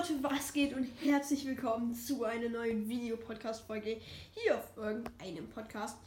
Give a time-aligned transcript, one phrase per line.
[0.00, 4.00] Leute, was geht und herzlich willkommen zu einer neuen Videopodcast-Folge
[4.32, 5.98] hier auf irgendeinem Podcast.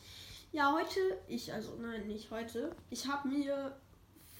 [0.52, 3.78] Ja, heute, ich, also nein, nicht heute, ich habe mir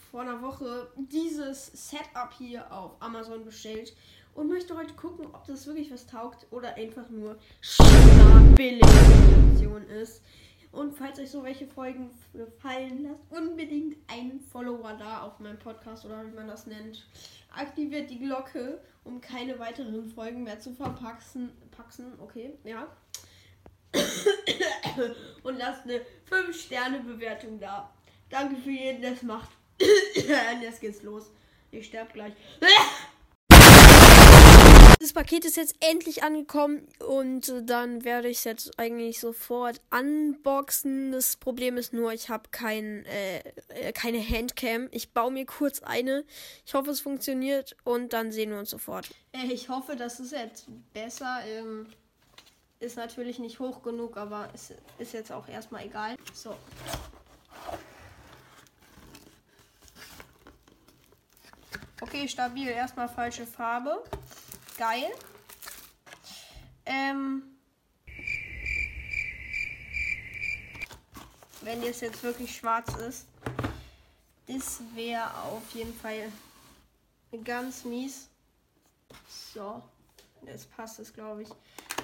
[0.10, 3.96] vor einer Woche dieses Setup hier auf Amazon bestellt
[4.34, 7.38] und möchte heute gucken, ob das wirklich was taugt oder einfach nur
[8.56, 8.88] billige
[9.52, 10.24] Option ist.
[10.74, 16.04] Und falls euch so welche Folgen gefallen, lasst unbedingt einen Follower da auf meinem Podcast
[16.04, 17.06] oder wie man das nennt.
[17.56, 21.52] Aktiviert die Glocke, um keine weiteren Folgen mehr zu verpacken.
[21.70, 22.88] Paxen, okay, ja.
[25.44, 27.94] Und lasst eine 5-Sterne-Bewertung da.
[28.32, 29.52] Danke für jeden, der es macht.
[30.60, 31.30] Jetzt geht's los.
[31.70, 32.34] Ich sterbe gleich.
[35.04, 39.82] Das Paket ist jetzt endlich angekommen und äh, dann werde ich es jetzt eigentlich sofort
[39.92, 41.12] unboxen.
[41.12, 44.88] Das Problem ist nur, ich habe kein, äh, äh, keine Handcam.
[44.92, 46.24] Ich baue mir kurz eine.
[46.66, 49.10] Ich hoffe, es funktioniert und dann sehen wir uns sofort.
[49.34, 51.42] Äh, ich hoffe, das ist jetzt besser.
[51.48, 51.88] Ähm,
[52.80, 56.16] ist natürlich nicht hoch genug, aber es ist jetzt auch erstmal egal.
[56.34, 56.56] So.
[62.00, 62.68] Okay, stabil.
[62.68, 64.02] Erstmal falsche Farbe.
[64.78, 65.12] Geil.
[66.86, 67.44] Ähm,
[71.62, 73.28] wenn das jetzt wirklich schwarz ist,
[74.48, 76.32] das wäre auf jeden Fall
[77.44, 78.30] ganz mies.
[79.28, 79.82] So,
[80.46, 81.50] jetzt passt es, glaube ich,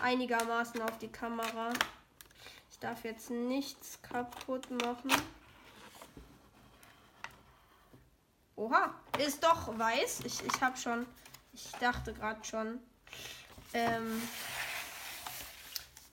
[0.02, 1.73] einigermaßen auf die Kamera.
[2.72, 5.11] Ich darf jetzt nichts kaputt machen.
[8.56, 10.22] Oha, ist doch weiß.
[10.26, 11.06] Ich, ich habe schon
[11.53, 12.80] ich dachte gerade schon,
[13.73, 14.22] ähm,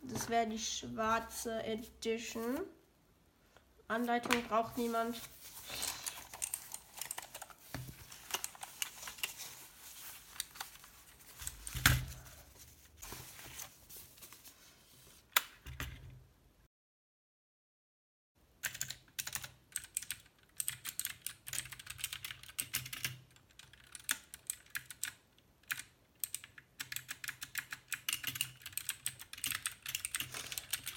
[0.02, 2.60] das wäre die schwarze Edition.
[3.88, 5.20] Anleitung braucht niemand.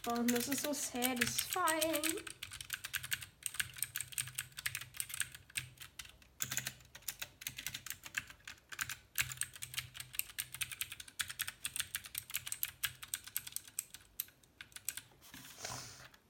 [0.09, 2.23] Und das ist so satisfying.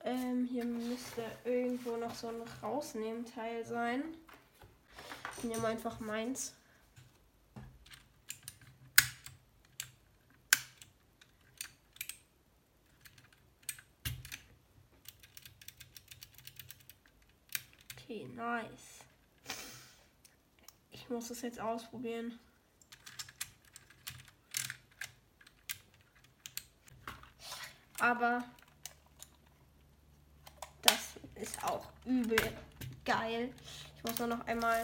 [0.04, 4.04] Ähm, hier müsste irgendwo noch so ein Rausnehmen-Teil sein.
[5.38, 6.54] Ich nehme einfach meins.
[18.10, 19.06] Okay, nice.
[20.90, 22.40] Ich muss das jetzt ausprobieren.
[28.00, 28.44] Aber
[30.82, 32.40] das ist auch übel
[33.06, 33.54] geil.
[33.96, 34.82] Ich muss nur noch einmal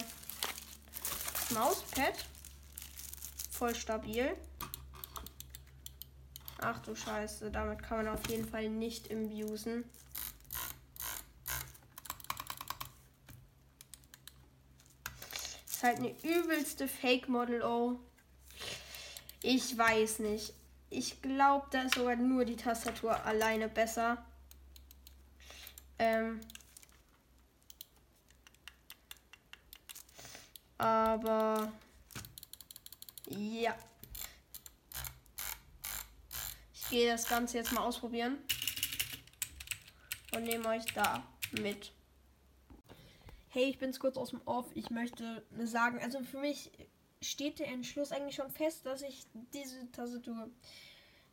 [1.34, 2.14] das Mauspad.
[3.50, 4.38] Voll stabil.
[6.60, 9.32] Ach du Scheiße, damit kann man auf jeden Fall nicht im
[15.86, 18.00] halt eine übelste Fake-Model, oh.
[19.42, 20.54] Ich weiß nicht.
[20.90, 24.26] Ich glaube, da ist sogar nur die Tastatur alleine besser.
[26.00, 26.42] Ähm.
[30.78, 31.72] Aber.
[33.28, 33.76] Ja.
[36.74, 38.38] Ich gehe das Ganze jetzt mal ausprobieren.
[40.36, 41.95] Und nehme euch da mit
[43.56, 44.66] hey, ich bin's kurz aus dem Off.
[44.74, 46.72] Ich möchte sagen, also für mich
[47.22, 50.50] steht der Entschluss eigentlich schon fest, dass ich diese Tastatur,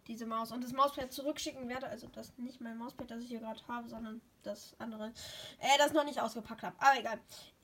[0.06, 1.88] diese Maus und das Mauspad zurückschicken werde.
[1.88, 5.12] Also das nicht mein Mauspad, das ich hier gerade habe, sondern das andere,
[5.58, 6.76] äh, das noch nicht ausgepackt habe.
[6.78, 7.20] Aber egal.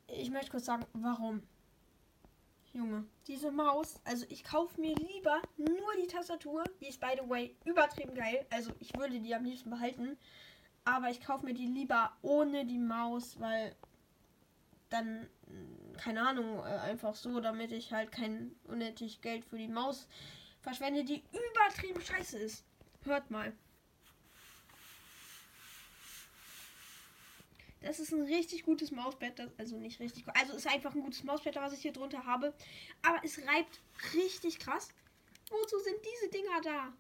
[0.09, 1.43] Ich möchte kurz sagen, warum.
[2.73, 6.65] Junge, diese Maus, also ich kaufe mir lieber nur die Tastatur.
[6.81, 8.45] Die ist, by the way, übertrieben geil.
[8.51, 10.19] Also ich würde die am liebsten behalten.
[10.85, 13.75] Aber ich kaufe mir die lieber ohne die Maus, weil
[14.91, 15.29] dann,
[15.99, 20.09] keine Ahnung, äh, einfach so, damit ich halt kein unnötig Geld für die Maus
[20.61, 22.65] verschwende, die übertrieben scheiße ist.
[23.05, 23.53] Hört mal.
[27.81, 29.41] Das ist ein richtig gutes Mausbett.
[29.57, 30.25] Also nicht richtig.
[30.35, 32.53] Also ist einfach ein gutes Mausbett, was ich hier drunter habe.
[33.03, 33.81] Aber es reibt
[34.15, 34.89] richtig krass.
[35.49, 36.93] Wozu sind diese Dinger da?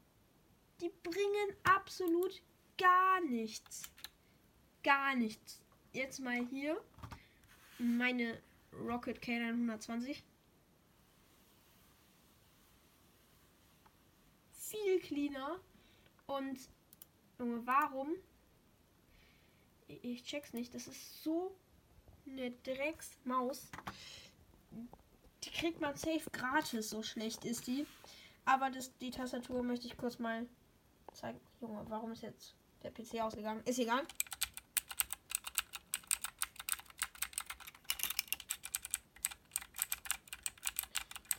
[0.81, 2.41] Die bringen absolut
[2.79, 3.83] gar nichts.
[4.85, 5.61] Gar nichts.
[5.93, 6.81] Jetzt mal hier
[7.79, 8.41] meine
[8.73, 10.23] Rocket K920.
[14.69, 15.59] viel cleaner.
[16.27, 16.59] Und,
[17.39, 18.15] Junge, warum?
[19.87, 20.75] Ich check's nicht.
[20.75, 21.57] Das ist so
[22.27, 23.69] eine Drecksmaus.
[25.45, 27.87] Die kriegt man safe gratis, so schlecht ist die.
[28.45, 30.47] Aber das, die Tastatur möchte ich kurz mal
[31.13, 31.41] zeigen.
[31.61, 33.63] Junge, warum ist jetzt der PC ausgegangen?
[33.65, 34.07] Ist egal.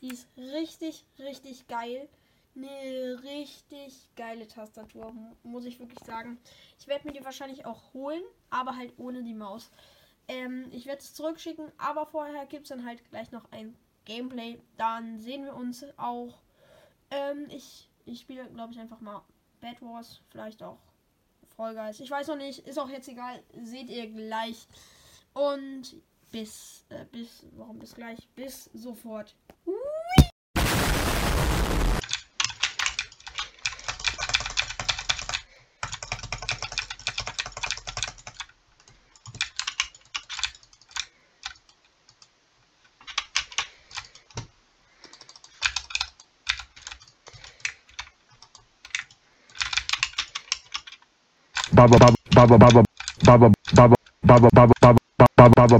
[0.01, 2.07] Die ist richtig, richtig geil.
[2.55, 5.13] Eine richtig geile Tastatur,
[5.43, 6.39] muss ich wirklich sagen.
[6.79, 9.71] Ich werde mir die wahrscheinlich auch holen, aber halt ohne die Maus.
[10.27, 13.75] Ähm, ich werde es zurückschicken, aber vorher gibt es dann halt gleich noch ein
[14.05, 14.59] Gameplay.
[14.77, 16.39] Dann sehen wir uns auch.
[17.11, 19.23] Ähm, ich ich spiele, glaube ich, einfach mal
[19.61, 20.79] Bad Wars, vielleicht auch
[21.55, 21.99] Fall Guys.
[21.99, 23.43] Ich weiß noch nicht, ist auch jetzt egal.
[23.63, 24.67] Seht ihr gleich.
[25.33, 25.95] Und
[26.31, 28.19] bis, äh, bis, warum bis gleich?
[28.35, 29.35] Bis sofort.
[29.65, 29.75] Hui.
[51.71, 52.83] Baba Baba Baba Baba
[53.23, 54.97] Baba Baba Baba Baba Baba
[55.37, 55.79] Baba Baba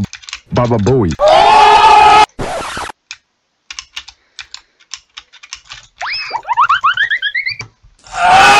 [0.51, 1.13] Baba Bowie.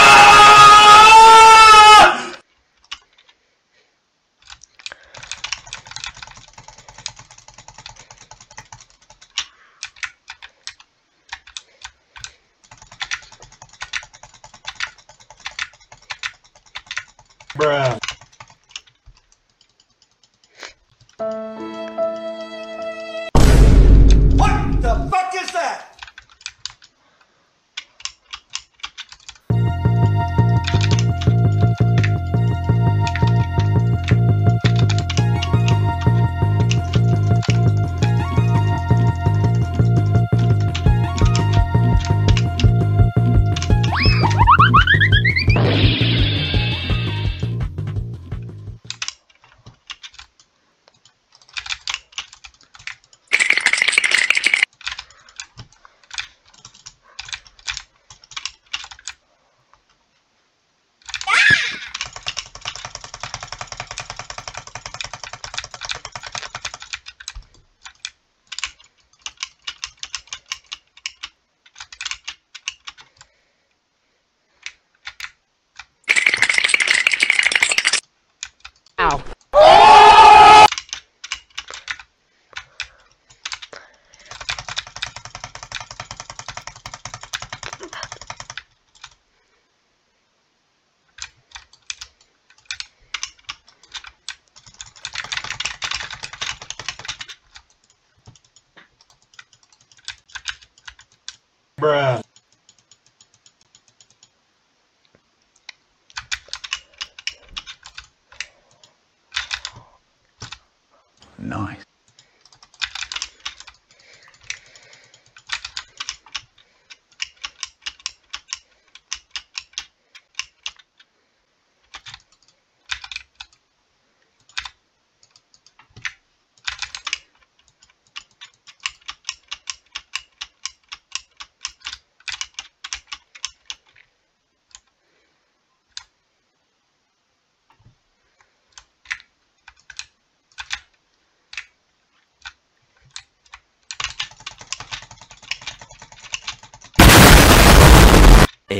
[111.50, 111.88] Nice.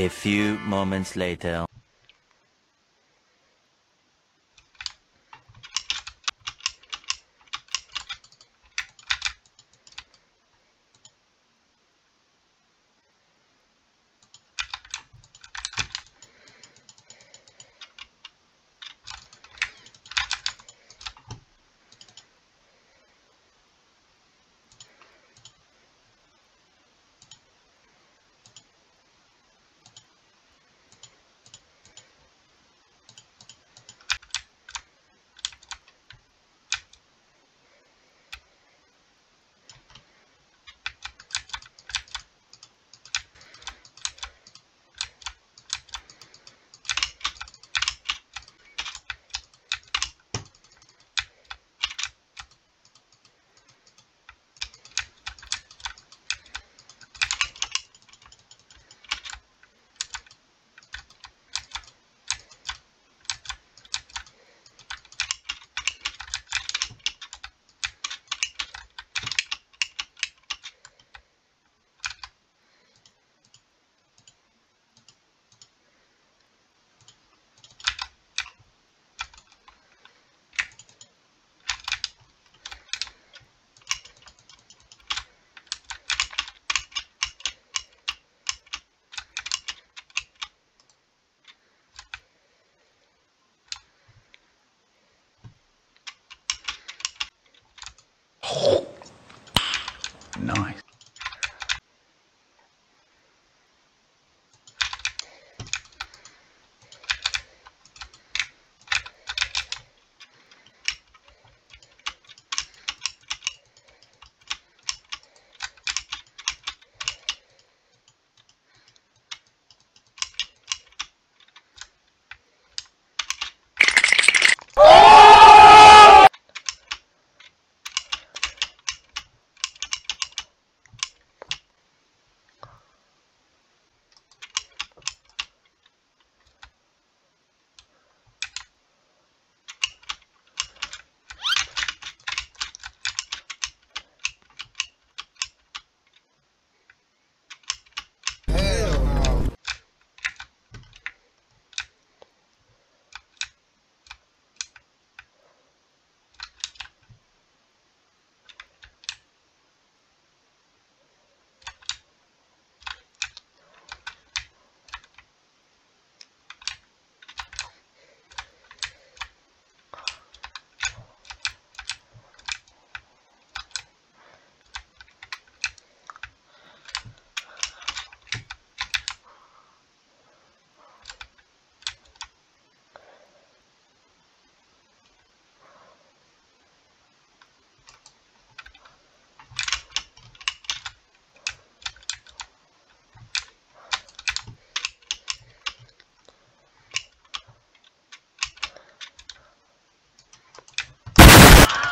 [0.00, 1.69] A few moments later.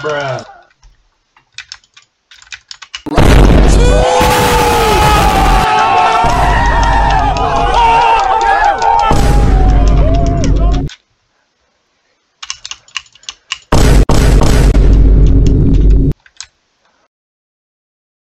[0.02, 0.57] Bruh.